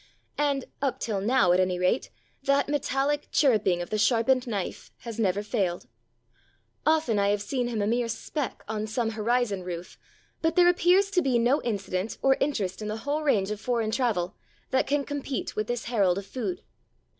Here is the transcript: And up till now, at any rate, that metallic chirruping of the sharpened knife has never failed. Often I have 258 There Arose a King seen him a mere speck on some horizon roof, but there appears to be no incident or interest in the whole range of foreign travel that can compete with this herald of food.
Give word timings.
And 0.39 0.65
up 0.81 0.99
till 0.99 1.21
now, 1.21 1.51
at 1.51 1.59
any 1.59 1.77
rate, 1.77 2.09
that 2.41 2.67
metallic 2.67 3.29
chirruping 3.31 3.83
of 3.83 3.91
the 3.91 3.99
sharpened 3.99 4.47
knife 4.47 4.89
has 5.01 5.19
never 5.19 5.43
failed. 5.43 5.85
Often 6.87 7.19
I 7.19 7.29
have 7.29 7.45
258 7.45 7.45
There 7.45 7.45
Arose 7.45 7.45
a 7.45 7.47
King 7.47 7.49
seen 7.51 7.67
him 7.67 7.81
a 7.83 7.87
mere 7.87 8.09
speck 8.55 8.63
on 8.67 8.87
some 8.87 9.09
horizon 9.11 9.63
roof, 9.63 9.99
but 10.41 10.55
there 10.55 10.69
appears 10.69 11.11
to 11.11 11.21
be 11.21 11.37
no 11.37 11.61
incident 11.61 12.17
or 12.23 12.33
interest 12.39 12.81
in 12.81 12.87
the 12.87 12.97
whole 13.05 13.21
range 13.21 13.51
of 13.51 13.61
foreign 13.61 13.91
travel 13.91 14.35
that 14.71 14.87
can 14.87 15.03
compete 15.03 15.55
with 15.55 15.67
this 15.67 15.85
herald 15.85 16.17
of 16.17 16.25
food. 16.25 16.63